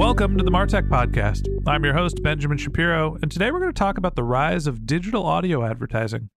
Welcome 0.00 0.38
to 0.38 0.42
the 0.42 0.50
Martech 0.50 0.88
Podcast. 0.88 1.46
I'm 1.66 1.84
your 1.84 1.92
host, 1.92 2.22
Benjamin 2.22 2.56
Shapiro, 2.56 3.18
and 3.20 3.30
today 3.30 3.50
we're 3.50 3.60
going 3.60 3.70
to 3.70 3.78
talk 3.78 3.98
about 3.98 4.16
the 4.16 4.24
rise 4.24 4.66
of 4.66 4.86
digital 4.86 5.26
audio 5.26 5.62
advertising. 5.62 6.30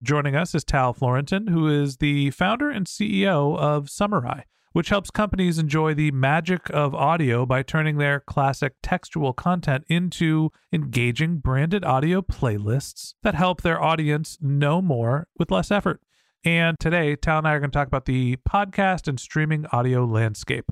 Joining 0.00 0.36
us 0.36 0.54
is 0.54 0.62
Tal 0.62 0.92
Florentin, 0.92 1.48
who 1.48 1.66
is 1.66 1.96
the 1.96 2.30
founder 2.30 2.70
and 2.70 2.86
CEO 2.86 3.58
of 3.58 3.86
Summurai, 3.86 4.44
which 4.74 4.90
helps 4.90 5.10
companies 5.10 5.58
enjoy 5.58 5.92
the 5.92 6.12
magic 6.12 6.70
of 6.70 6.94
audio 6.94 7.44
by 7.44 7.64
turning 7.64 7.98
their 7.98 8.20
classic 8.20 8.74
textual 8.80 9.32
content 9.32 9.82
into 9.88 10.52
engaging 10.72 11.38
branded 11.38 11.84
audio 11.84 12.22
playlists 12.22 13.14
that 13.24 13.34
help 13.34 13.62
their 13.62 13.82
audience 13.82 14.38
know 14.40 14.80
more 14.80 15.26
with 15.36 15.50
less 15.50 15.72
effort. 15.72 16.00
And 16.44 16.78
today, 16.78 17.16
Tal 17.16 17.38
and 17.38 17.48
I 17.48 17.54
are 17.54 17.58
going 17.58 17.72
to 17.72 17.76
talk 17.76 17.88
about 17.88 18.04
the 18.04 18.36
podcast 18.48 19.08
and 19.08 19.18
streaming 19.18 19.66
audio 19.72 20.04
landscape. 20.04 20.70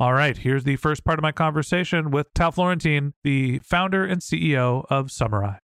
All 0.00 0.12
right, 0.12 0.36
here's 0.36 0.64
the 0.64 0.74
first 0.74 1.04
part 1.04 1.20
of 1.20 1.22
my 1.22 1.30
conversation 1.30 2.10
with 2.10 2.26
Tal 2.34 2.50
Florentin, 2.50 3.14
the 3.22 3.60
founder 3.60 4.04
and 4.04 4.20
CEO 4.20 4.84
of 4.90 5.06
Summurai. 5.06 5.58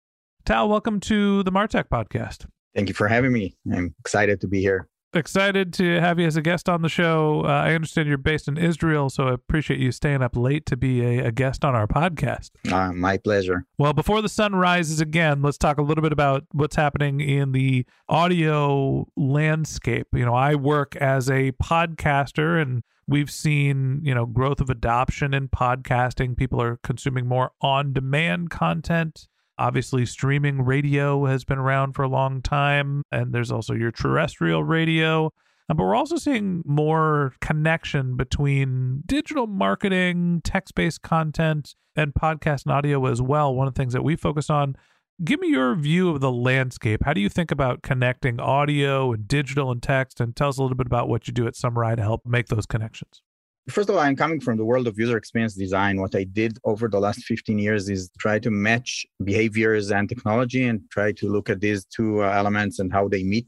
Tal, 0.44 0.68
welcome 0.68 1.00
to 1.00 1.42
the 1.42 1.50
Martech 1.50 1.88
podcast. 1.88 2.46
Thank 2.72 2.88
you 2.88 2.94
for 2.94 3.08
having 3.08 3.32
me. 3.32 3.56
I'm 3.74 3.92
excited 3.98 4.40
to 4.42 4.46
be 4.46 4.60
here. 4.60 4.88
Excited 5.12 5.72
to 5.72 5.98
have 6.00 6.20
you 6.20 6.26
as 6.28 6.36
a 6.36 6.42
guest 6.42 6.68
on 6.68 6.82
the 6.82 6.88
show. 6.88 7.42
Uh, 7.44 7.48
I 7.48 7.74
understand 7.74 8.08
you're 8.08 8.16
based 8.16 8.46
in 8.46 8.56
Israel, 8.56 9.10
so 9.10 9.26
I 9.26 9.32
appreciate 9.32 9.80
you 9.80 9.90
staying 9.90 10.22
up 10.22 10.36
late 10.36 10.66
to 10.66 10.76
be 10.76 11.02
a, 11.04 11.26
a 11.26 11.32
guest 11.32 11.64
on 11.64 11.74
our 11.74 11.88
podcast. 11.88 12.50
Uh, 12.70 12.92
my 12.92 13.16
pleasure. 13.16 13.64
Well, 13.76 13.92
before 13.92 14.22
the 14.22 14.28
sun 14.28 14.54
rises 14.54 15.00
again, 15.00 15.42
let's 15.42 15.58
talk 15.58 15.78
a 15.78 15.82
little 15.82 16.02
bit 16.02 16.12
about 16.12 16.44
what's 16.52 16.76
happening 16.76 17.20
in 17.20 17.50
the 17.50 17.86
audio 18.08 19.08
landscape. 19.16 20.06
You 20.12 20.24
know, 20.24 20.34
I 20.34 20.54
work 20.54 20.94
as 20.94 21.28
a 21.28 21.50
podcaster 21.52 22.62
and 22.62 22.84
we've 23.08 23.32
seen, 23.32 24.02
you 24.04 24.14
know, 24.14 24.26
growth 24.26 24.60
of 24.60 24.70
adoption 24.70 25.34
in 25.34 25.48
podcasting. 25.48 26.36
People 26.36 26.62
are 26.62 26.78
consuming 26.84 27.26
more 27.26 27.50
on-demand 27.60 28.50
content. 28.50 29.26
Obviously, 29.60 30.06
streaming 30.06 30.62
radio 30.62 31.26
has 31.26 31.44
been 31.44 31.58
around 31.58 31.92
for 31.92 32.02
a 32.02 32.08
long 32.08 32.40
time, 32.40 33.02
and 33.12 33.34
there's 33.34 33.52
also 33.52 33.74
your 33.74 33.90
terrestrial 33.90 34.64
radio. 34.64 35.26
Uh, 35.68 35.74
but 35.74 35.84
we're 35.84 35.94
also 35.94 36.16
seeing 36.16 36.62
more 36.64 37.34
connection 37.42 38.16
between 38.16 39.02
digital 39.04 39.46
marketing, 39.46 40.40
text 40.44 40.74
based 40.74 41.02
content, 41.02 41.74
and 41.94 42.14
podcast 42.14 42.64
and 42.64 42.72
audio 42.72 43.04
as 43.04 43.20
well. 43.20 43.54
One 43.54 43.68
of 43.68 43.74
the 43.74 43.78
things 43.78 43.92
that 43.92 44.02
we 44.02 44.16
focus 44.16 44.48
on. 44.48 44.76
Give 45.22 45.38
me 45.38 45.48
your 45.48 45.74
view 45.74 46.08
of 46.08 46.22
the 46.22 46.32
landscape. 46.32 47.02
How 47.04 47.12
do 47.12 47.20
you 47.20 47.28
think 47.28 47.50
about 47.50 47.82
connecting 47.82 48.40
audio 48.40 49.12
and 49.12 49.28
digital 49.28 49.70
and 49.70 49.82
text? 49.82 50.18
And 50.20 50.34
tell 50.34 50.48
us 50.48 50.56
a 50.56 50.62
little 50.62 50.78
bit 50.78 50.86
about 50.86 51.10
what 51.10 51.28
you 51.28 51.34
do 51.34 51.46
at 51.46 51.52
Summurai 51.52 51.96
to 51.96 52.02
help 52.02 52.24
make 52.24 52.46
those 52.46 52.64
connections. 52.64 53.20
First 53.68 53.88
of 53.88 53.94
all, 53.94 54.00
I'm 54.00 54.16
coming 54.16 54.40
from 54.40 54.56
the 54.56 54.64
world 54.64 54.86
of 54.86 54.98
user 54.98 55.16
experience 55.16 55.54
design. 55.54 56.00
What 56.00 56.14
I 56.14 56.24
did 56.24 56.58
over 56.64 56.88
the 56.88 56.98
last 56.98 57.24
15 57.24 57.58
years 57.58 57.88
is 57.88 58.10
try 58.18 58.38
to 58.38 58.50
match 58.50 59.06
behaviors 59.22 59.92
and 59.92 60.08
technology 60.08 60.64
and 60.64 60.80
try 60.90 61.12
to 61.12 61.28
look 61.28 61.50
at 61.50 61.60
these 61.60 61.84
two 61.84 62.22
uh, 62.22 62.30
elements 62.30 62.78
and 62.78 62.92
how 62.92 63.06
they 63.06 63.22
meet. 63.22 63.46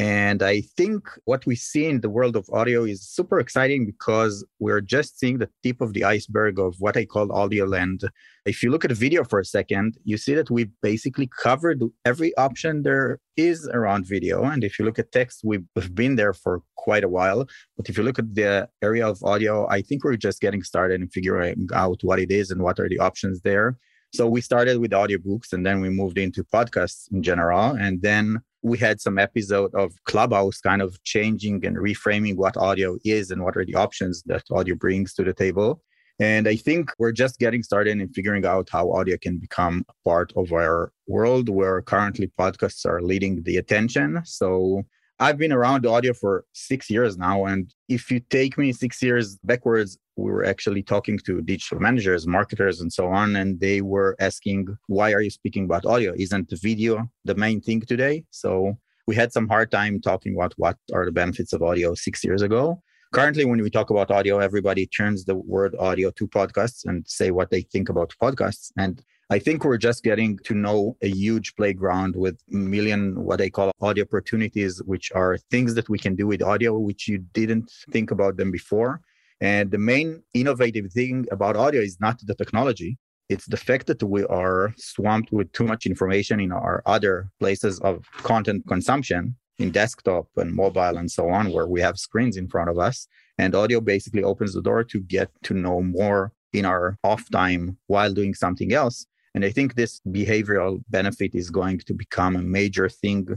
And 0.00 0.42
I 0.42 0.62
think 0.78 1.10
what 1.26 1.44
we 1.44 1.54
see 1.54 1.84
in 1.84 2.00
the 2.00 2.08
world 2.08 2.34
of 2.34 2.48
audio 2.54 2.84
is 2.84 3.06
super 3.06 3.38
exciting 3.38 3.84
because 3.84 4.42
we're 4.58 4.80
just 4.80 5.20
seeing 5.20 5.36
the 5.36 5.50
tip 5.62 5.82
of 5.82 5.92
the 5.92 6.04
iceberg 6.04 6.58
of 6.58 6.74
what 6.78 6.96
I 6.96 7.04
call 7.04 7.30
audio 7.30 7.66
land. 7.66 8.08
If 8.46 8.62
you 8.62 8.70
look 8.70 8.82
at 8.86 8.90
a 8.90 8.94
video 8.94 9.24
for 9.24 9.38
a 9.40 9.44
second, 9.44 9.98
you 10.04 10.16
see 10.16 10.32
that 10.32 10.50
we 10.50 10.70
basically 10.80 11.28
covered 11.42 11.82
every 12.06 12.34
option 12.38 12.82
there 12.82 13.18
is 13.36 13.68
around 13.74 14.06
video. 14.06 14.42
And 14.42 14.64
if 14.64 14.78
you 14.78 14.86
look 14.86 14.98
at 14.98 15.12
text, 15.12 15.42
we've 15.44 15.66
been 15.94 16.16
there 16.16 16.32
for 16.32 16.62
quite 16.76 17.04
a 17.04 17.08
while. 17.10 17.46
But 17.76 17.90
if 17.90 17.98
you 17.98 18.02
look 18.02 18.18
at 18.18 18.34
the 18.34 18.70
area 18.80 19.06
of 19.06 19.22
audio, 19.22 19.68
I 19.68 19.82
think 19.82 20.02
we're 20.02 20.16
just 20.16 20.40
getting 20.40 20.62
started 20.62 21.02
and 21.02 21.12
figuring 21.12 21.68
out 21.74 21.98
what 22.04 22.18
it 22.18 22.30
is 22.30 22.50
and 22.50 22.62
what 22.62 22.80
are 22.80 22.88
the 22.88 23.00
options 23.00 23.42
there. 23.42 23.76
So 24.14 24.26
we 24.26 24.40
started 24.40 24.78
with 24.78 24.92
audiobooks 24.92 25.52
and 25.52 25.66
then 25.66 25.82
we 25.82 25.90
moved 25.90 26.16
into 26.16 26.42
podcasts 26.42 27.12
in 27.12 27.22
general. 27.22 27.72
And 27.72 28.00
then 28.00 28.40
we 28.62 28.78
had 28.78 29.00
some 29.00 29.18
episode 29.18 29.74
of 29.74 29.92
Clubhouse 30.04 30.60
kind 30.60 30.82
of 30.82 31.02
changing 31.04 31.64
and 31.64 31.76
reframing 31.76 32.36
what 32.36 32.56
audio 32.56 32.96
is 33.04 33.30
and 33.30 33.42
what 33.42 33.56
are 33.56 33.64
the 33.64 33.74
options 33.74 34.22
that 34.26 34.44
audio 34.50 34.74
brings 34.74 35.14
to 35.14 35.24
the 35.24 35.32
table. 35.32 35.82
And 36.20 36.46
I 36.46 36.56
think 36.56 36.92
we're 36.98 37.12
just 37.12 37.38
getting 37.38 37.62
started 37.62 37.98
in 37.98 38.08
figuring 38.10 38.44
out 38.44 38.68
how 38.70 38.92
audio 38.92 39.16
can 39.16 39.38
become 39.38 39.84
a 39.88 40.08
part 40.08 40.32
of 40.36 40.52
our 40.52 40.92
world 41.08 41.48
where 41.48 41.80
currently 41.80 42.30
podcasts 42.38 42.84
are 42.84 43.00
leading 43.00 43.42
the 43.44 43.56
attention. 43.56 44.20
So 44.24 44.82
I've 45.22 45.36
been 45.36 45.52
around 45.52 45.84
audio 45.84 46.14
for 46.14 46.46
six 46.54 46.88
years 46.88 47.18
now. 47.18 47.44
And 47.44 47.70
if 47.90 48.10
you 48.10 48.20
take 48.20 48.56
me 48.56 48.72
six 48.72 49.02
years 49.02 49.36
backwards, 49.44 49.98
we 50.16 50.30
were 50.32 50.46
actually 50.46 50.82
talking 50.82 51.18
to 51.26 51.42
digital 51.42 51.78
managers, 51.78 52.26
marketers, 52.26 52.80
and 52.80 52.90
so 52.90 53.08
on. 53.08 53.36
And 53.36 53.60
they 53.60 53.82
were 53.82 54.16
asking, 54.18 54.78
why 54.86 55.12
are 55.12 55.20
you 55.20 55.28
speaking 55.28 55.64
about 55.64 55.84
audio? 55.84 56.14
Isn't 56.16 56.50
video 56.62 57.10
the 57.26 57.34
main 57.34 57.60
thing 57.60 57.82
today? 57.82 58.24
So 58.30 58.78
we 59.06 59.14
had 59.14 59.30
some 59.30 59.46
hard 59.46 59.70
time 59.70 60.00
talking 60.00 60.34
about 60.34 60.54
what 60.56 60.78
are 60.94 61.04
the 61.04 61.12
benefits 61.12 61.52
of 61.52 61.62
audio 61.62 61.94
six 61.94 62.24
years 62.24 62.40
ago. 62.40 62.82
Currently, 63.12 63.44
when 63.44 63.60
we 63.60 63.68
talk 63.68 63.90
about 63.90 64.10
audio, 64.10 64.38
everybody 64.38 64.86
turns 64.86 65.26
the 65.26 65.34
word 65.34 65.76
audio 65.78 66.10
to 66.12 66.28
podcasts 66.28 66.86
and 66.86 67.04
say 67.06 67.30
what 67.30 67.50
they 67.50 67.60
think 67.60 67.90
about 67.90 68.14
podcasts. 68.22 68.70
And 68.78 69.02
I 69.32 69.38
think 69.38 69.64
we're 69.64 69.78
just 69.78 70.02
getting 70.02 70.38
to 70.38 70.54
know 70.54 70.96
a 71.02 71.08
huge 71.08 71.54
playground 71.54 72.16
with 72.16 72.42
million 72.48 73.24
what 73.24 73.40
I 73.40 73.48
call 73.48 73.70
audio 73.80 74.02
opportunities, 74.02 74.82
which 74.86 75.12
are 75.14 75.38
things 75.52 75.74
that 75.74 75.88
we 75.88 76.00
can 76.00 76.16
do 76.16 76.26
with 76.26 76.42
audio, 76.42 76.76
which 76.76 77.06
you 77.06 77.18
didn't 77.32 77.70
think 77.92 78.10
about 78.10 78.36
them 78.38 78.50
before. 78.50 79.00
And 79.40 79.70
the 79.70 79.78
main 79.78 80.24
innovative 80.34 80.92
thing 80.92 81.28
about 81.30 81.54
audio 81.56 81.80
is 81.80 82.00
not 82.00 82.18
the 82.24 82.34
technology. 82.34 82.98
It's 83.28 83.46
the 83.46 83.56
fact 83.56 83.86
that 83.86 84.02
we 84.02 84.24
are 84.24 84.74
swamped 84.76 85.30
with 85.30 85.52
too 85.52 85.62
much 85.62 85.86
information 85.86 86.40
in 86.40 86.50
our 86.50 86.82
other 86.84 87.30
places 87.38 87.78
of 87.82 88.04
content 88.24 88.66
consumption 88.66 89.36
in 89.60 89.70
desktop 89.70 90.26
and 90.38 90.52
mobile 90.52 90.98
and 90.98 91.08
so 91.08 91.30
on, 91.30 91.52
where 91.52 91.68
we 91.68 91.80
have 91.80 92.00
screens 92.00 92.36
in 92.36 92.48
front 92.48 92.68
of 92.68 92.80
us. 92.80 93.06
And 93.38 93.54
audio 93.54 93.80
basically 93.80 94.24
opens 94.24 94.54
the 94.54 94.62
door 94.62 94.82
to 94.82 95.00
get 95.02 95.30
to 95.44 95.54
know 95.54 95.82
more 95.82 96.32
in 96.52 96.64
our 96.64 96.96
off 97.04 97.30
time 97.30 97.78
while 97.86 98.12
doing 98.12 98.34
something 98.34 98.72
else. 98.72 99.06
And 99.34 99.44
I 99.44 99.50
think 99.50 99.74
this 99.74 100.00
behavioral 100.08 100.82
benefit 100.90 101.34
is 101.34 101.50
going 101.50 101.78
to 101.80 101.94
become 101.94 102.36
a 102.36 102.42
major 102.42 102.88
thing. 102.88 103.28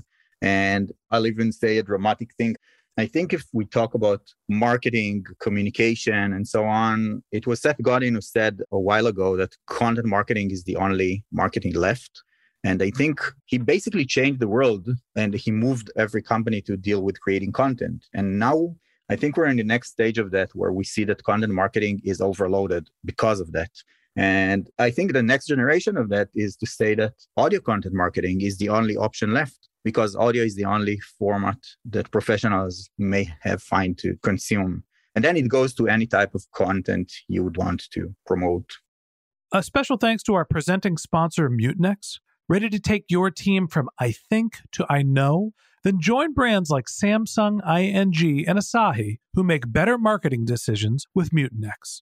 And 0.41 0.91
I'll 1.11 1.27
even 1.27 1.51
say 1.51 1.77
a 1.77 1.83
dramatic 1.83 2.33
thing. 2.35 2.55
I 2.97 3.07
think 3.07 3.33
if 3.33 3.45
we 3.53 3.65
talk 3.65 3.95
about 3.95 4.21
marketing, 4.47 5.25
communication, 5.39 6.33
and 6.33 6.47
so 6.47 6.65
on, 6.65 7.23
it 7.31 7.47
was 7.47 7.61
Seth 7.61 7.81
Godin 7.81 8.13
who 8.13 8.21
said 8.21 8.61
a 8.71 8.79
while 8.79 9.07
ago 9.07 9.35
that 9.37 9.55
content 9.65 10.05
marketing 10.07 10.51
is 10.51 10.63
the 10.63 10.75
only 10.75 11.23
marketing 11.31 11.73
left. 11.73 12.21
And 12.63 12.81
I 12.81 12.91
think 12.91 13.19
he 13.45 13.57
basically 13.57 14.05
changed 14.05 14.39
the 14.39 14.47
world 14.47 14.87
and 15.15 15.33
he 15.33 15.51
moved 15.51 15.91
every 15.97 16.21
company 16.21 16.61
to 16.61 16.77
deal 16.77 17.01
with 17.01 17.19
creating 17.19 17.51
content. 17.51 18.05
And 18.13 18.39
now 18.39 18.75
I 19.09 19.15
think 19.15 19.35
we're 19.35 19.47
in 19.47 19.57
the 19.57 19.63
next 19.63 19.91
stage 19.91 20.17
of 20.17 20.31
that 20.31 20.49
where 20.53 20.71
we 20.71 20.83
see 20.83 21.03
that 21.05 21.23
content 21.23 21.53
marketing 21.53 21.99
is 22.05 22.21
overloaded 22.21 22.89
because 23.03 23.39
of 23.39 23.51
that. 23.51 23.71
And 24.15 24.69
I 24.77 24.91
think 24.91 25.13
the 25.13 25.23
next 25.23 25.47
generation 25.47 25.97
of 25.97 26.09
that 26.09 26.29
is 26.35 26.55
to 26.57 26.67
say 26.67 26.95
that 26.95 27.13
audio 27.35 27.59
content 27.59 27.95
marketing 27.95 28.41
is 28.41 28.57
the 28.57 28.69
only 28.69 28.95
option 28.95 29.33
left 29.33 29.57
because 29.83 30.15
audio 30.15 30.43
is 30.43 30.55
the 30.55 30.65
only 30.65 30.99
format 31.19 31.57
that 31.85 32.11
professionals 32.11 32.89
may 32.97 33.29
have 33.41 33.61
find 33.61 33.97
to 33.99 34.15
consume. 34.23 34.83
And 35.15 35.23
then 35.23 35.35
it 35.37 35.47
goes 35.47 35.73
to 35.75 35.87
any 35.87 36.07
type 36.07 36.33
of 36.33 36.45
content 36.55 37.11
you 37.27 37.43
would 37.43 37.57
want 37.57 37.89
to 37.91 38.15
promote. 38.25 38.69
A 39.51 39.61
special 39.61 39.97
thanks 39.97 40.23
to 40.23 40.33
our 40.33 40.45
presenting 40.45 40.97
sponsor, 40.97 41.49
Mutinex. 41.49 42.19
Ready 42.49 42.69
to 42.69 42.79
take 42.79 43.05
your 43.09 43.31
team 43.31 43.67
from 43.67 43.89
I 43.99 44.11
think 44.11 44.57
to 44.73 44.85
I 44.89 45.01
know? 45.01 45.51
Then 45.83 45.99
join 45.99 46.33
brands 46.33 46.69
like 46.69 46.85
Samsung, 46.85 47.59
ING, 47.67 48.47
and 48.47 48.59
Asahi 48.59 49.19
who 49.33 49.43
make 49.43 49.71
better 49.71 49.97
marketing 49.97 50.45
decisions 50.45 51.05
with 51.13 51.31
Mutinex. 51.31 52.01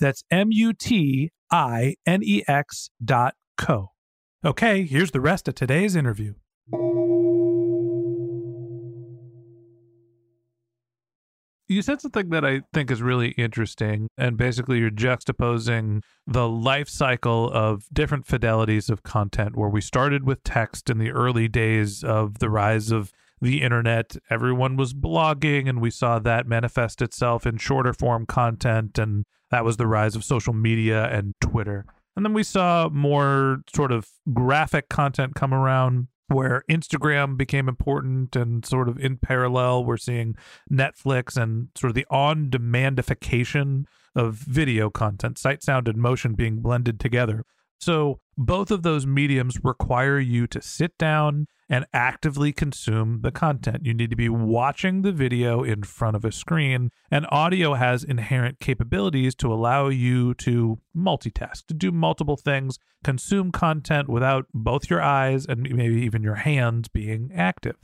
That's 0.00 0.24
M 0.30 0.50
U 0.50 0.72
T 0.72 1.30
I 1.50 1.94
N 2.06 2.22
E 2.24 2.42
X 2.48 2.90
dot 3.04 3.34
co. 3.56 3.92
Okay, 4.44 4.84
here's 4.84 5.10
the 5.10 5.20
rest 5.20 5.46
of 5.46 5.54
today's 5.54 5.94
interview. 5.94 6.34
You 11.68 11.82
said 11.82 12.00
something 12.00 12.30
that 12.30 12.44
I 12.44 12.62
think 12.72 12.90
is 12.90 13.00
really 13.00 13.28
interesting, 13.32 14.08
and 14.18 14.36
basically 14.36 14.78
you're 14.78 14.90
juxtaposing 14.90 16.02
the 16.26 16.48
life 16.48 16.88
cycle 16.88 17.48
of 17.52 17.84
different 17.92 18.26
fidelities 18.26 18.90
of 18.90 19.04
content, 19.04 19.56
where 19.56 19.68
we 19.68 19.80
started 19.80 20.26
with 20.26 20.42
text 20.42 20.90
in 20.90 20.98
the 20.98 21.12
early 21.12 21.46
days 21.46 22.02
of 22.02 22.40
the 22.40 22.50
rise 22.50 22.90
of 22.90 23.12
the 23.40 23.62
internet. 23.62 24.16
Everyone 24.28 24.76
was 24.76 24.94
blogging, 24.94 25.68
and 25.68 25.80
we 25.80 25.90
saw 25.90 26.18
that 26.18 26.46
manifest 26.46 27.02
itself 27.02 27.46
in 27.46 27.56
shorter 27.56 27.92
form 27.92 28.26
content, 28.26 28.98
and 28.98 29.24
that 29.50 29.64
was 29.64 29.76
the 29.76 29.86
rise 29.86 30.14
of 30.14 30.24
social 30.24 30.52
media 30.52 31.04
and 31.06 31.34
Twitter. 31.40 31.86
And 32.16 32.24
then 32.24 32.32
we 32.32 32.42
saw 32.42 32.88
more 32.90 33.62
sort 33.74 33.92
of 33.92 34.08
graphic 34.32 34.88
content 34.88 35.34
come 35.34 35.54
around 35.54 36.08
where 36.28 36.62
Instagram 36.70 37.36
became 37.36 37.68
important 37.68 38.36
and 38.36 38.64
sort 38.64 38.88
of 38.88 38.98
in 38.98 39.16
parallel, 39.16 39.84
we're 39.84 39.96
seeing 39.96 40.36
Netflix 40.70 41.36
and 41.36 41.68
sort 41.76 41.90
of 41.90 41.94
the 41.94 42.06
on 42.08 42.48
demandification 42.48 43.84
of 44.14 44.34
video 44.34 44.90
content, 44.90 45.38
sight, 45.38 45.62
sound, 45.62 45.88
and 45.88 45.98
motion 45.98 46.34
being 46.34 46.60
blended 46.60 47.00
together. 47.00 47.44
So 47.80 48.20
both 48.40 48.70
of 48.70 48.82
those 48.82 49.04
mediums 49.04 49.58
require 49.62 50.18
you 50.18 50.46
to 50.46 50.62
sit 50.62 50.96
down 50.96 51.46
and 51.68 51.84
actively 51.92 52.54
consume 52.54 53.20
the 53.20 53.30
content. 53.30 53.84
You 53.84 53.92
need 53.92 54.08
to 54.08 54.16
be 54.16 54.30
watching 54.30 55.02
the 55.02 55.12
video 55.12 55.62
in 55.62 55.82
front 55.82 56.16
of 56.16 56.24
a 56.24 56.32
screen, 56.32 56.90
and 57.10 57.26
audio 57.30 57.74
has 57.74 58.02
inherent 58.02 58.58
capabilities 58.58 59.34
to 59.36 59.52
allow 59.52 59.88
you 59.88 60.32
to 60.34 60.78
multitask, 60.96 61.66
to 61.66 61.74
do 61.74 61.92
multiple 61.92 62.38
things, 62.38 62.78
consume 63.04 63.52
content 63.52 64.08
without 64.08 64.46
both 64.54 64.88
your 64.88 65.02
eyes 65.02 65.44
and 65.44 65.60
maybe 65.60 66.00
even 66.00 66.22
your 66.22 66.36
hands 66.36 66.88
being 66.88 67.30
active. 67.34 67.76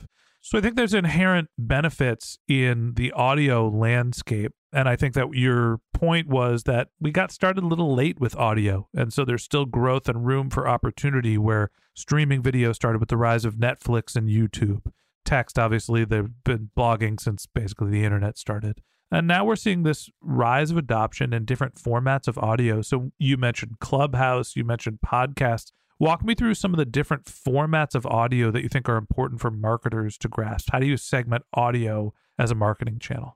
So 0.47 0.57
I 0.57 0.61
think 0.61 0.77
there's 0.77 0.93
inherent 0.93 1.49
benefits 1.57 2.39
in 2.47 2.93
the 2.93 3.11
audio 3.11 3.67
landscape. 3.67 4.53
And 4.71 4.87
I 4.87 4.95
think 4.95 5.13
that 5.15 5.33
your 5.33 5.81
point 5.93 6.29
was 6.29 6.63
that 6.63 6.87
we 7.01 7.11
got 7.11 7.33
started 7.33 7.65
a 7.65 7.67
little 7.67 7.93
late 7.93 8.21
with 8.21 8.33
audio. 8.37 8.87
And 8.95 9.11
so 9.11 9.25
there's 9.25 9.43
still 9.43 9.65
growth 9.65 10.07
and 10.07 10.25
room 10.25 10.49
for 10.49 10.65
opportunity 10.65 11.37
where 11.37 11.69
streaming 11.95 12.41
video 12.41 12.71
started 12.71 12.99
with 12.99 13.09
the 13.09 13.17
rise 13.17 13.43
of 13.43 13.55
Netflix 13.55 14.15
and 14.15 14.29
YouTube. 14.29 14.89
Text, 15.25 15.59
obviously, 15.59 16.05
they've 16.05 16.31
been 16.45 16.69
blogging 16.77 17.19
since 17.19 17.45
basically 17.45 17.91
the 17.91 18.05
internet 18.05 18.37
started. 18.37 18.79
And 19.11 19.27
now 19.27 19.43
we're 19.43 19.57
seeing 19.57 19.83
this 19.83 20.09
rise 20.21 20.71
of 20.71 20.77
adoption 20.77 21.33
in 21.33 21.43
different 21.43 21.75
formats 21.75 22.29
of 22.29 22.37
audio. 22.37 22.81
So 22.81 23.11
you 23.19 23.35
mentioned 23.35 23.79
Clubhouse, 23.81 24.55
you 24.55 24.63
mentioned 24.63 24.99
podcasts. 25.05 25.73
Walk 25.99 26.23
me 26.23 26.35
through 26.35 26.53
some 26.53 26.75
of 26.75 26.77
the 26.77 26.85
different 26.85 27.25
formats 27.25 27.95
of 27.95 28.05
audio 28.05 28.51
that 28.51 28.61
you 28.61 28.69
think 28.69 28.87
are 28.87 28.97
important 28.97 29.41
for 29.41 29.49
marketers 29.49 30.15
to 30.19 30.27
grasp. 30.27 30.69
How 30.71 30.77
do 30.77 30.85
you 30.85 30.95
segment 30.95 31.43
audio 31.55 32.13
as 32.37 32.51
a 32.51 32.55
marketing 32.55 32.99
channel? 32.99 33.35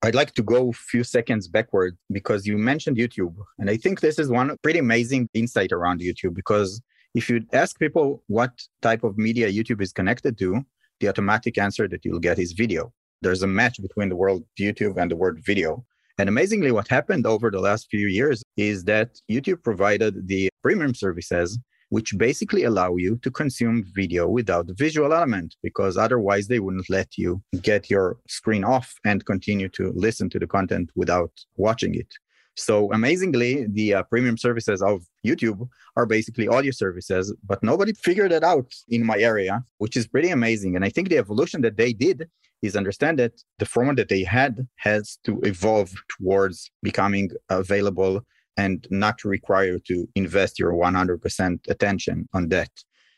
I'd 0.00 0.14
like 0.14 0.32
to 0.34 0.42
go 0.42 0.70
a 0.70 0.72
few 0.72 1.04
seconds 1.04 1.48
backward 1.48 1.98
because 2.10 2.46
you 2.46 2.56
mentioned 2.56 2.96
YouTube. 2.96 3.34
And 3.58 3.68
I 3.68 3.76
think 3.76 4.00
this 4.00 4.18
is 4.18 4.30
one 4.30 4.56
pretty 4.62 4.78
amazing 4.78 5.28
insight 5.34 5.70
around 5.70 6.00
YouTube 6.00 6.32
because 6.32 6.80
if 7.14 7.28
you 7.28 7.44
ask 7.52 7.78
people 7.78 8.22
what 8.28 8.52
type 8.80 9.04
of 9.04 9.18
media 9.18 9.50
YouTube 9.50 9.82
is 9.82 9.92
connected 9.92 10.38
to, 10.38 10.62
the 11.00 11.08
automatic 11.08 11.58
answer 11.58 11.88
that 11.88 12.06
you'll 12.06 12.20
get 12.20 12.38
is 12.38 12.52
video. 12.52 12.90
There's 13.20 13.42
a 13.42 13.46
match 13.46 13.82
between 13.82 14.08
the 14.08 14.16
word 14.16 14.42
YouTube 14.58 14.96
and 14.96 15.10
the 15.10 15.16
word 15.16 15.42
video. 15.44 15.84
And 16.16 16.28
amazingly, 16.28 16.72
what 16.72 16.88
happened 16.88 17.26
over 17.26 17.50
the 17.50 17.60
last 17.60 17.88
few 17.90 18.06
years 18.08 18.42
is 18.56 18.84
that 18.84 19.10
YouTube 19.30 19.62
provided 19.62 20.26
the 20.26 20.48
premium 20.62 20.94
services 20.94 21.58
which 21.90 22.16
basically 22.16 22.64
allow 22.64 22.96
you 22.96 23.16
to 23.22 23.30
consume 23.30 23.84
video 23.94 24.28
without 24.28 24.66
the 24.66 24.74
visual 24.74 25.12
element 25.12 25.56
because 25.62 25.96
otherwise 25.96 26.48
they 26.48 26.60
wouldn't 26.60 26.90
let 26.90 27.16
you 27.16 27.42
get 27.62 27.88
your 27.88 28.18
screen 28.28 28.64
off 28.64 28.94
and 29.04 29.24
continue 29.26 29.68
to 29.68 29.92
listen 29.94 30.28
to 30.30 30.38
the 30.38 30.46
content 30.46 30.90
without 30.94 31.32
watching 31.56 31.94
it. 31.94 32.08
So 32.56 32.92
amazingly, 32.92 33.66
the 33.70 33.94
uh, 33.94 34.02
premium 34.02 34.36
services 34.36 34.82
of 34.82 35.04
YouTube 35.24 35.68
are 35.96 36.06
basically 36.06 36.48
audio 36.48 36.72
services, 36.72 37.32
but 37.46 37.62
nobody 37.62 37.92
figured 37.92 38.32
it 38.32 38.42
out 38.42 38.72
in 38.88 39.06
my 39.06 39.16
area, 39.16 39.64
which 39.78 39.96
is 39.96 40.08
pretty 40.08 40.30
amazing. 40.30 40.74
And 40.74 40.84
I 40.84 40.88
think 40.88 41.08
the 41.08 41.18
evolution 41.18 41.60
that 41.62 41.76
they 41.76 41.92
did 41.92 42.28
is 42.62 42.74
understand 42.74 43.20
that 43.20 43.32
the 43.60 43.66
format 43.66 43.94
that 43.96 44.08
they 44.08 44.24
had 44.24 44.66
has 44.78 45.18
to 45.24 45.40
evolve 45.42 45.92
towards 46.08 46.68
becoming 46.82 47.30
available 47.48 48.22
and 48.58 48.86
not 48.90 49.24
require 49.24 49.78
to 49.78 50.06
invest 50.14 50.58
your 50.58 50.72
100% 50.72 51.68
attention 51.70 52.28
on 52.34 52.48
that. 52.48 52.70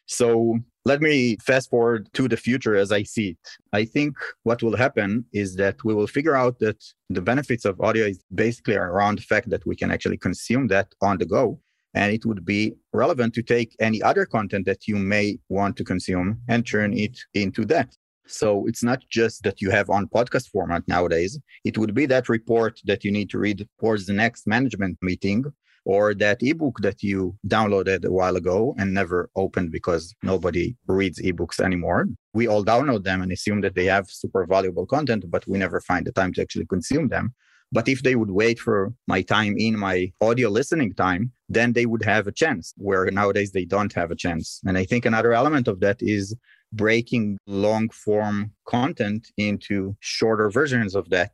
So 0.07 0.59
let 0.85 1.01
me 1.01 1.37
fast 1.41 1.71
forward 1.71 2.09
to 2.15 2.29
the 2.29 2.37
future 2.37 2.77
as 2.77 2.93
I 2.93 3.03
see 3.05 3.31
it. 3.31 3.49
I 3.73 3.85
think 3.85 4.17
what 4.43 4.63
will 4.63 4.77
happen 4.77 5.25
is 5.33 5.57
that 5.57 5.77
we 5.85 5.95
will 5.95 6.07
figure 6.07 6.37
out 6.37 6.59
that 6.61 6.85
the 7.09 7.23
benefits 7.23 7.65
of 7.65 7.81
audio 7.81 8.07
is 8.07 8.23
basically 8.35 8.77
around 8.77 9.19
the 9.19 9.23
fact 9.23 9.51
that 9.51 9.67
we 9.67 9.77
can 9.77 9.91
actually 9.91 10.19
consume 10.19 10.69
that 10.69 10.89
on 11.01 11.19
the 11.19 11.27
go. 11.27 11.61
And 11.95 12.13
it 12.13 12.25
would 12.25 12.45
be 12.45 12.75
relevant 12.93 13.35
to 13.35 13.43
take 13.43 13.75
any 13.81 14.01
other 14.03 14.25
content 14.27 14.67
that 14.67 14.87
you 14.87 14.97
may 14.97 15.39
want 15.49 15.77
to 15.79 15.85
consume 15.85 16.41
and 16.49 16.67
turn 16.67 16.93
it 16.93 17.19
into 17.35 17.65
that. 17.67 17.97
So 18.31 18.67
it's 18.67 18.83
not 18.83 19.01
just 19.11 19.43
that 19.43 19.61
you 19.61 19.71
have 19.71 19.91
on 19.91 20.09
podcast 20.09 20.49
format 20.49 20.87
nowadays. 20.87 21.39
It 21.65 21.79
would 21.79 21.95
be 21.95 22.07
that 22.07 22.29
report 22.29 22.81
that 22.85 23.05
you 23.05 23.11
need 23.11 23.31
to 23.31 23.39
read 23.39 23.69
towards 23.81 24.07
the 24.07 24.13
next 24.13 24.47
management 24.47 24.99
meeting 25.03 25.45
or 25.85 26.15
that 26.15 26.43
ebook 26.43 26.79
that 26.81 27.03
you 27.03 27.37
downloaded 27.47 28.05
a 28.05 28.13
while 28.13 28.37
ago 28.37 28.75
and 28.79 28.93
never 28.93 29.31
opened 29.37 29.73
because 29.73 30.15
nobody 30.23 30.77
reads 30.87 31.21
ebooks 31.21 31.59
anymore. 31.59 32.07
We 32.35 32.47
all 32.47 32.65
download 32.65 33.05
them 33.05 33.23
and 33.23 33.33
assume 33.33 33.61
that 33.63 33.75
they 33.75 33.87
have 33.87 34.11
super 34.11 34.47
valuable 34.47 34.87
content, 34.87 35.25
but 35.29 35.47
we 35.47 35.59
never 35.59 35.81
find 35.81 36.07
the 36.07 36.13
time 36.13 36.33
to 36.35 36.43
actually 36.43 36.67
consume 36.67 37.09
them. 37.09 37.35
But 37.73 37.89
if 37.89 38.03
they 38.03 38.17
would 38.17 38.33
wait 38.33 38.59
for 38.59 38.93
my 39.07 39.23
time 39.23 39.55
in 39.57 39.79
my 39.79 40.13
audio 40.21 40.49
listening 40.49 40.93
time, 40.95 41.33
then 41.49 41.73
they 41.73 41.87
would 41.87 42.05
have 42.05 42.27
a 42.27 42.33
chance 42.33 42.75
where 42.77 43.09
nowadays 43.11 43.53
they 43.53 43.65
don't 43.65 43.93
have 43.93 44.11
a 44.11 44.17
chance. 44.17 44.61
And 44.67 44.77
I 44.77 44.85
think 44.85 45.05
another 45.05 45.33
element 45.33 45.69
of 45.69 45.79
that 45.81 45.99
is 46.01 46.35
breaking 46.73 47.39
long 47.47 47.89
form 47.91 48.53
content 48.67 49.29
into 49.37 49.97
shorter 50.01 50.51
versions 50.51 50.95
of 50.95 51.09
that 51.11 51.33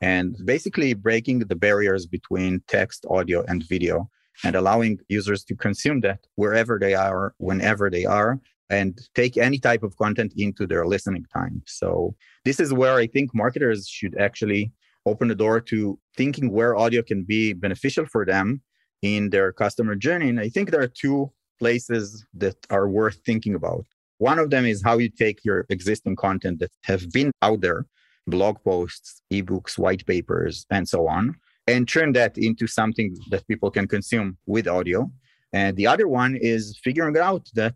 and 0.00 0.36
basically 0.44 0.94
breaking 0.94 1.40
the 1.40 1.56
barriers 1.56 2.06
between 2.06 2.62
text, 2.68 3.06
audio, 3.08 3.44
and 3.48 3.66
video 3.68 4.08
and 4.44 4.54
allowing 4.54 4.98
users 5.08 5.44
to 5.44 5.54
consume 5.54 6.00
that 6.02 6.20
wherever 6.34 6.78
they 6.78 6.94
are, 6.94 7.34
whenever 7.38 7.90
they 7.90 8.04
are, 8.04 8.38
and 8.68 9.00
take 9.14 9.36
any 9.36 9.58
type 9.58 9.82
of 9.82 9.96
content 9.96 10.32
into 10.36 10.66
their 10.66 10.86
listening 10.86 11.24
time. 11.32 11.62
So, 11.66 12.14
this 12.44 12.60
is 12.60 12.72
where 12.72 12.96
I 12.96 13.06
think 13.06 13.34
marketers 13.34 13.88
should 13.88 14.18
actually 14.18 14.72
open 15.06 15.28
the 15.28 15.34
door 15.34 15.60
to 15.60 15.98
thinking 16.16 16.50
where 16.50 16.76
audio 16.76 17.02
can 17.02 17.22
be 17.22 17.52
beneficial 17.52 18.06
for 18.06 18.26
them 18.26 18.60
in 19.02 19.30
their 19.30 19.52
customer 19.52 19.94
journey. 19.94 20.28
And 20.28 20.40
I 20.40 20.48
think 20.48 20.70
there 20.70 20.82
are 20.82 20.88
two 20.88 21.30
places 21.58 22.26
that 22.34 22.56
are 22.70 22.88
worth 22.88 23.20
thinking 23.24 23.54
about. 23.54 23.86
One 24.18 24.38
of 24.38 24.50
them 24.50 24.64
is 24.64 24.82
how 24.82 24.98
you 24.98 25.10
take 25.10 25.44
your 25.44 25.66
existing 25.68 26.16
content 26.16 26.60
that 26.60 26.70
have 26.84 27.10
been 27.12 27.32
out 27.42 27.60
there, 27.60 27.86
blog 28.26 28.62
posts, 28.64 29.22
ebooks, 29.32 29.78
white 29.78 30.06
papers, 30.06 30.66
and 30.70 30.88
so 30.88 31.06
on, 31.06 31.36
and 31.66 31.88
turn 31.88 32.12
that 32.12 32.38
into 32.38 32.66
something 32.66 33.16
that 33.30 33.46
people 33.46 33.70
can 33.70 33.86
consume 33.86 34.38
with 34.46 34.66
audio. 34.66 35.10
And 35.52 35.76
the 35.76 35.86
other 35.86 36.08
one 36.08 36.36
is 36.36 36.78
figuring 36.82 37.16
out 37.16 37.48
that 37.54 37.74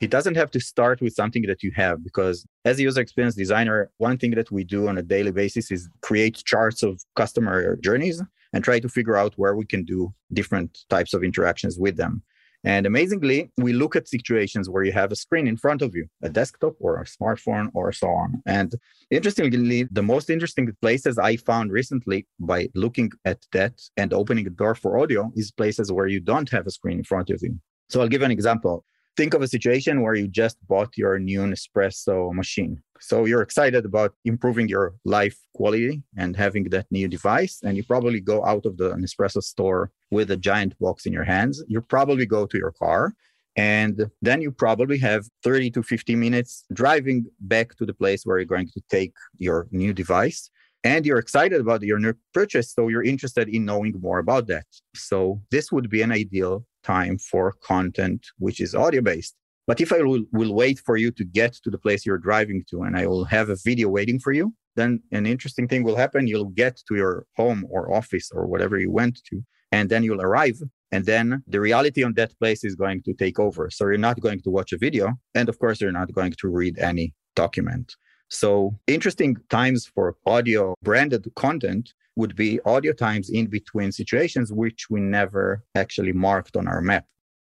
it 0.00 0.10
doesn't 0.10 0.36
have 0.36 0.50
to 0.52 0.60
start 0.60 1.00
with 1.00 1.14
something 1.14 1.42
that 1.42 1.62
you 1.62 1.72
have 1.74 2.04
because 2.04 2.46
as 2.64 2.78
a 2.78 2.82
user 2.82 3.00
experience 3.00 3.34
designer 3.34 3.90
one 3.98 4.16
thing 4.16 4.30
that 4.32 4.50
we 4.50 4.62
do 4.62 4.88
on 4.88 4.96
a 4.98 5.02
daily 5.02 5.32
basis 5.32 5.70
is 5.72 5.88
create 6.02 6.36
charts 6.44 6.82
of 6.82 7.00
customer 7.16 7.76
journeys 7.76 8.22
and 8.52 8.62
try 8.62 8.78
to 8.78 8.88
figure 8.88 9.16
out 9.16 9.34
where 9.36 9.56
we 9.56 9.66
can 9.66 9.84
do 9.84 10.14
different 10.32 10.78
types 10.88 11.14
of 11.14 11.24
interactions 11.24 11.78
with 11.78 11.96
them 11.96 12.22
and 12.64 12.86
amazingly 12.86 13.50
we 13.56 13.72
look 13.72 13.94
at 13.96 14.08
situations 14.08 14.68
where 14.68 14.82
you 14.82 14.92
have 14.92 15.12
a 15.12 15.16
screen 15.16 15.46
in 15.46 15.56
front 15.56 15.82
of 15.82 15.94
you 15.94 16.06
a 16.22 16.28
desktop 16.28 16.74
or 16.80 17.00
a 17.00 17.04
smartphone 17.04 17.68
or 17.74 17.92
so 17.92 18.08
on. 18.08 18.42
And 18.46 18.74
interestingly 19.10 19.84
the 19.90 20.02
most 20.02 20.30
interesting 20.30 20.70
places 20.82 21.18
i 21.18 21.36
found 21.36 21.70
recently 21.72 22.26
by 22.40 22.68
looking 22.74 23.10
at 23.24 23.40
that 23.52 23.74
and 23.96 24.12
opening 24.12 24.44
the 24.44 24.50
door 24.50 24.74
for 24.74 24.98
audio 24.98 25.30
is 25.36 25.50
places 25.52 25.92
where 25.92 26.06
you 26.06 26.20
don't 26.20 26.50
have 26.50 26.66
a 26.66 26.70
screen 26.70 26.98
in 26.98 27.04
front 27.04 27.30
of 27.30 27.40
you. 27.42 27.58
So 27.88 28.00
i'll 28.00 28.08
give 28.08 28.22
an 28.22 28.30
example 28.30 28.84
think 29.18 29.34
of 29.34 29.42
a 29.42 29.48
situation 29.48 30.00
where 30.02 30.14
you 30.14 30.28
just 30.28 30.56
bought 30.68 30.96
your 30.96 31.18
new 31.18 31.40
Nespresso 31.40 32.32
machine. 32.32 32.80
So 33.00 33.24
you're 33.24 33.42
excited 33.42 33.84
about 33.84 34.14
improving 34.24 34.68
your 34.68 34.94
life 35.04 35.36
quality 35.56 36.04
and 36.16 36.36
having 36.36 36.64
that 36.74 36.86
new 36.92 37.08
device. 37.08 37.58
And 37.64 37.76
you 37.76 37.82
probably 37.82 38.20
go 38.20 38.44
out 38.44 38.64
of 38.64 38.76
the 38.76 38.90
Nespresso 39.02 39.42
store 39.42 39.90
with 40.12 40.30
a 40.30 40.36
giant 40.36 40.78
box 40.78 41.04
in 41.04 41.12
your 41.12 41.24
hands. 41.24 41.64
You 41.66 41.80
probably 41.80 42.26
go 42.26 42.46
to 42.46 42.56
your 42.56 42.70
car 42.84 43.12
and 43.56 44.08
then 44.22 44.40
you 44.40 44.52
probably 44.52 44.98
have 44.98 45.26
30 45.42 45.72
to 45.72 45.82
50 45.82 46.14
minutes 46.14 46.64
driving 46.72 47.26
back 47.40 47.74
to 47.78 47.84
the 47.84 47.94
place 47.94 48.22
where 48.22 48.38
you're 48.38 48.54
going 48.56 48.68
to 48.68 48.80
take 48.88 49.14
your 49.38 49.66
new 49.72 49.92
device 49.92 50.48
and 50.84 51.04
you're 51.04 51.18
excited 51.18 51.60
about 51.60 51.82
your 51.82 51.98
new 51.98 52.14
purchase 52.32 52.72
so 52.72 52.86
you're 52.86 53.02
interested 53.02 53.48
in 53.48 53.64
knowing 53.64 53.94
more 54.00 54.20
about 54.20 54.46
that 54.46 54.66
so 54.94 55.40
this 55.50 55.72
would 55.72 55.90
be 55.90 56.02
an 56.02 56.12
ideal 56.12 56.64
time 56.82 57.18
for 57.18 57.54
content 57.62 58.26
which 58.38 58.60
is 58.60 58.74
audio 58.74 59.00
based 59.00 59.34
but 59.66 59.80
if 59.80 59.92
i 59.92 60.00
will, 60.02 60.24
will 60.32 60.54
wait 60.54 60.78
for 60.84 60.96
you 60.96 61.10
to 61.10 61.24
get 61.24 61.52
to 61.52 61.70
the 61.70 61.78
place 61.78 62.04
you're 62.06 62.18
driving 62.18 62.64
to 62.68 62.82
and 62.82 62.96
i 62.96 63.06
will 63.06 63.24
have 63.24 63.48
a 63.48 63.56
video 63.64 63.88
waiting 63.88 64.18
for 64.18 64.32
you 64.32 64.52
then 64.78 65.02
an 65.12 65.26
interesting 65.26 65.68
thing 65.68 65.82
will 65.82 65.96
happen. 65.96 66.26
You'll 66.26 66.54
get 66.64 66.80
to 66.88 66.94
your 66.94 67.26
home 67.36 67.66
or 67.68 67.92
office 67.92 68.30
or 68.32 68.46
whatever 68.46 68.78
you 68.78 68.90
went 68.90 69.20
to 69.28 69.42
and 69.72 69.90
then 69.90 70.02
you'll 70.02 70.22
arrive 70.22 70.58
and 70.92 71.04
then 71.04 71.42
the 71.46 71.60
reality 71.60 72.02
on 72.02 72.14
that 72.14 72.32
place 72.38 72.64
is 72.64 72.74
going 72.74 73.02
to 73.02 73.12
take 73.12 73.38
over. 73.38 73.68
So 73.70 73.84
you're 73.84 74.06
not 74.08 74.20
going 74.20 74.40
to 74.42 74.50
watch 74.50 74.72
a 74.72 74.78
video 74.78 75.06
and 75.34 75.48
of 75.48 75.58
course 75.58 75.80
you're 75.80 76.00
not 76.00 76.14
going 76.14 76.34
to 76.40 76.48
read 76.48 76.78
any 76.78 77.12
document. 77.34 77.94
So, 78.30 78.78
interesting 78.86 79.36
times 79.48 79.86
for 79.94 80.16
audio 80.26 80.74
branded 80.82 81.24
content 81.34 81.94
would 82.18 82.34
be 82.34 82.60
audio 82.66 82.92
times 82.92 83.30
in 83.30 83.46
between 83.46 83.92
situations, 83.92 84.52
which 84.52 84.90
we 84.90 85.00
never 85.00 85.64
actually 85.76 86.12
marked 86.12 86.56
on 86.56 86.66
our 86.66 86.82
map. 86.82 87.06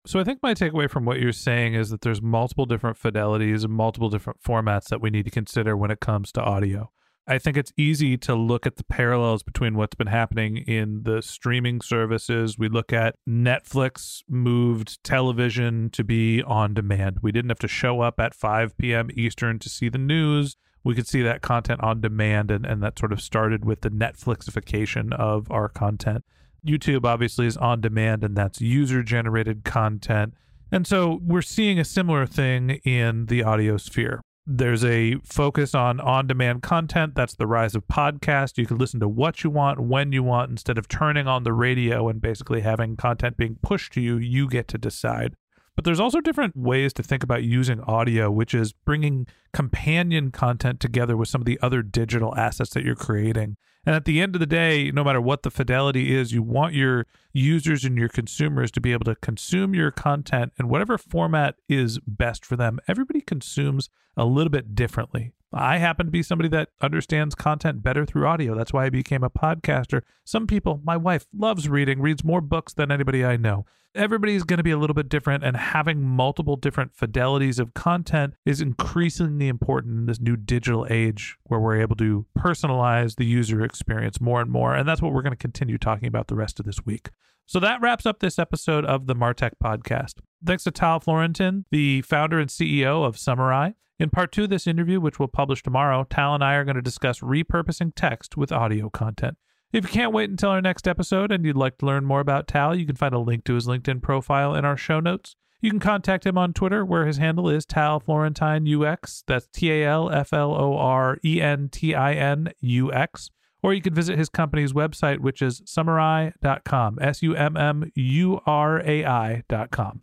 So 0.04 0.18
I 0.18 0.24
think 0.24 0.40
my 0.42 0.52
takeaway 0.52 0.90
from 0.90 1.04
what 1.04 1.20
you're 1.20 1.32
saying 1.32 1.74
is 1.74 1.90
that 1.90 2.00
there's 2.00 2.20
multiple 2.20 2.66
different 2.66 2.98
fidelities 2.98 3.62
and 3.62 3.72
multiple 3.72 4.10
different 4.10 4.42
formats 4.42 4.88
that 4.88 5.00
we 5.00 5.10
need 5.10 5.26
to 5.26 5.30
consider 5.30 5.76
when 5.76 5.90
it 5.90 6.00
comes 6.00 6.32
to 6.32 6.42
audio. 6.42 6.90
I 7.30 7.38
think 7.38 7.58
it's 7.58 7.74
easy 7.76 8.16
to 8.16 8.34
look 8.34 8.66
at 8.66 8.76
the 8.76 8.84
parallels 8.84 9.42
between 9.42 9.76
what's 9.76 9.94
been 9.94 10.06
happening 10.06 10.56
in 10.56 11.02
the 11.02 11.20
streaming 11.20 11.82
services. 11.82 12.58
We 12.58 12.68
look 12.68 12.90
at 12.90 13.16
Netflix 13.28 14.22
moved 14.28 15.04
television 15.04 15.90
to 15.90 16.02
be 16.02 16.42
on 16.42 16.72
demand. 16.72 17.18
We 17.22 17.30
didn't 17.30 17.50
have 17.50 17.58
to 17.60 17.68
show 17.68 18.00
up 18.00 18.18
at 18.18 18.34
5 18.34 18.78
p.m. 18.78 19.10
Eastern 19.12 19.58
to 19.58 19.68
see 19.68 19.90
the 19.90 19.98
news. 19.98 20.56
We 20.88 20.94
could 20.94 21.06
see 21.06 21.20
that 21.20 21.42
content 21.42 21.82
on 21.82 22.00
demand, 22.00 22.50
and, 22.50 22.64
and 22.64 22.82
that 22.82 22.98
sort 22.98 23.12
of 23.12 23.20
started 23.20 23.62
with 23.62 23.82
the 23.82 23.90
Netflixification 23.90 25.12
of 25.12 25.50
our 25.50 25.68
content. 25.68 26.24
YouTube 26.66 27.04
obviously 27.04 27.46
is 27.46 27.58
on 27.58 27.82
demand, 27.82 28.24
and 28.24 28.34
that's 28.34 28.62
user 28.62 29.02
generated 29.02 29.64
content. 29.64 30.32
And 30.72 30.86
so 30.86 31.20
we're 31.22 31.42
seeing 31.42 31.78
a 31.78 31.84
similar 31.84 32.24
thing 32.24 32.80
in 32.84 33.26
the 33.26 33.42
audio 33.42 33.76
sphere 33.76 34.22
there's 34.50 34.82
a 34.82 35.16
focus 35.24 35.74
on 35.74 36.00
on 36.00 36.26
demand 36.26 36.62
content. 36.62 37.14
That's 37.14 37.34
the 37.34 37.46
rise 37.46 37.74
of 37.74 37.86
podcast. 37.86 38.56
You 38.56 38.64
can 38.64 38.78
listen 38.78 38.98
to 39.00 39.08
what 39.08 39.44
you 39.44 39.50
want, 39.50 39.78
when 39.78 40.10
you 40.12 40.22
want, 40.22 40.50
instead 40.50 40.78
of 40.78 40.88
turning 40.88 41.28
on 41.28 41.44
the 41.44 41.52
radio 41.52 42.08
and 42.08 42.18
basically 42.18 42.62
having 42.62 42.96
content 42.96 43.36
being 43.36 43.58
pushed 43.60 43.92
to 43.92 44.00
you. 44.00 44.16
You 44.16 44.48
get 44.48 44.66
to 44.68 44.78
decide. 44.78 45.34
But 45.78 45.84
there's 45.84 46.00
also 46.00 46.20
different 46.20 46.56
ways 46.56 46.92
to 46.94 47.04
think 47.04 47.22
about 47.22 47.44
using 47.44 47.80
audio, 47.82 48.32
which 48.32 48.52
is 48.52 48.72
bringing 48.72 49.28
companion 49.52 50.32
content 50.32 50.80
together 50.80 51.16
with 51.16 51.28
some 51.28 51.40
of 51.40 51.44
the 51.44 51.56
other 51.62 51.82
digital 51.82 52.34
assets 52.34 52.70
that 52.70 52.84
you're 52.84 52.96
creating. 52.96 53.56
And 53.86 53.94
at 53.94 54.04
the 54.04 54.20
end 54.20 54.34
of 54.34 54.40
the 54.40 54.46
day, 54.46 54.90
no 54.90 55.04
matter 55.04 55.20
what 55.20 55.44
the 55.44 55.52
fidelity 55.52 56.16
is, 56.16 56.32
you 56.32 56.42
want 56.42 56.74
your 56.74 57.06
users 57.32 57.84
and 57.84 57.96
your 57.96 58.08
consumers 58.08 58.72
to 58.72 58.80
be 58.80 58.92
able 58.92 59.04
to 59.04 59.14
consume 59.14 59.72
your 59.72 59.92
content 59.92 60.52
in 60.58 60.66
whatever 60.66 60.98
format 60.98 61.54
is 61.68 62.00
best 62.00 62.44
for 62.44 62.56
them. 62.56 62.80
Everybody 62.88 63.20
consumes 63.20 63.88
a 64.16 64.24
little 64.24 64.50
bit 64.50 64.74
differently. 64.74 65.32
I 65.52 65.78
happen 65.78 66.06
to 66.06 66.12
be 66.12 66.22
somebody 66.22 66.48
that 66.50 66.68
understands 66.80 67.34
content 67.34 67.82
better 67.82 68.04
through 68.04 68.26
audio. 68.26 68.54
That's 68.54 68.72
why 68.72 68.84
I 68.84 68.90
became 68.90 69.24
a 69.24 69.30
podcaster. 69.30 70.02
Some 70.24 70.46
people, 70.46 70.80
my 70.84 70.96
wife 70.96 71.26
loves 71.34 71.68
reading, 71.68 72.00
reads 72.00 72.22
more 72.22 72.40
books 72.40 72.74
than 72.74 72.92
anybody 72.92 73.24
I 73.24 73.36
know. 73.36 73.64
Everybody's 73.94 74.44
going 74.44 74.58
to 74.58 74.62
be 74.62 74.70
a 74.70 74.76
little 74.76 74.94
bit 74.94 75.08
different, 75.08 75.42
and 75.42 75.56
having 75.56 76.02
multiple 76.02 76.56
different 76.56 76.94
fidelities 76.94 77.58
of 77.58 77.72
content 77.72 78.34
is 78.44 78.60
increasingly 78.60 79.48
important 79.48 79.98
in 79.98 80.06
this 80.06 80.20
new 80.20 80.36
digital 80.36 80.86
age 80.90 81.38
where 81.44 81.58
we're 81.58 81.80
able 81.80 81.96
to 81.96 82.26
personalize 82.38 83.16
the 83.16 83.24
user 83.24 83.62
experience 83.62 84.20
more 84.20 84.42
and 84.42 84.50
more. 84.50 84.74
And 84.74 84.86
that's 84.86 85.00
what 85.00 85.14
we're 85.14 85.22
going 85.22 85.32
to 85.32 85.36
continue 85.36 85.78
talking 85.78 86.06
about 86.06 86.28
the 86.28 86.34
rest 86.34 86.60
of 86.60 86.66
this 86.66 86.84
week. 86.84 87.08
So 87.46 87.58
that 87.60 87.80
wraps 87.80 88.04
up 88.04 88.20
this 88.20 88.38
episode 88.38 88.84
of 88.84 89.06
the 89.06 89.14
Martech 89.16 89.52
podcast. 89.64 90.16
Thanks 90.44 90.64
to 90.64 90.70
Tal 90.70 91.00
Florentin, 91.00 91.64
the 91.70 92.02
founder 92.02 92.38
and 92.38 92.50
CEO 92.50 93.06
of 93.06 93.16
Summurai. 93.16 93.72
In 93.98 94.10
part 94.10 94.30
two 94.30 94.44
of 94.44 94.50
this 94.50 94.68
interview, 94.68 95.00
which 95.00 95.18
we'll 95.18 95.26
publish 95.26 95.62
tomorrow, 95.62 96.06
Tal 96.08 96.34
and 96.34 96.44
I 96.44 96.54
are 96.54 96.64
going 96.64 96.76
to 96.76 96.82
discuss 96.82 97.18
repurposing 97.18 97.92
text 97.96 98.36
with 98.36 98.52
audio 98.52 98.88
content. 98.90 99.36
If 99.72 99.84
you 99.84 99.90
can't 99.90 100.12
wait 100.12 100.30
until 100.30 100.50
our 100.50 100.62
next 100.62 100.86
episode 100.86 101.32
and 101.32 101.44
you'd 101.44 101.56
like 101.56 101.78
to 101.78 101.86
learn 101.86 102.04
more 102.04 102.20
about 102.20 102.46
Tal, 102.46 102.76
you 102.76 102.86
can 102.86 102.94
find 102.94 103.12
a 103.12 103.18
link 103.18 103.44
to 103.44 103.54
his 103.54 103.66
LinkedIn 103.66 104.00
profile 104.00 104.54
in 104.54 104.64
our 104.64 104.76
show 104.76 105.00
notes. 105.00 105.34
You 105.60 105.70
can 105.70 105.80
contact 105.80 106.24
him 106.24 106.38
on 106.38 106.52
Twitter, 106.52 106.84
where 106.84 107.06
his 107.06 107.16
handle 107.16 107.48
is 107.48 107.66
Tal 107.66 107.98
Florentin 107.98 108.66
UX. 108.66 109.24
That's 109.26 109.48
T 109.48 109.72
A 109.72 109.84
L 109.84 110.08
F 110.10 110.32
L 110.32 110.54
O 110.54 110.76
R 110.76 111.18
E 111.24 111.42
N 111.42 111.68
T 111.68 111.94
I 111.94 112.14
N 112.14 112.52
U 112.60 112.92
X. 112.92 113.30
Or 113.60 113.74
you 113.74 113.82
can 113.82 113.92
visit 113.92 114.16
his 114.16 114.28
company's 114.28 114.72
website, 114.72 115.18
which 115.18 115.42
is 115.42 115.60
summurai.com, 115.62 116.98
S 117.00 117.22
U 117.22 117.34
M 117.34 117.56
M 117.56 117.90
U 117.96 118.40
R 118.46 118.80
A 118.80 119.04
I.com. 119.04 120.02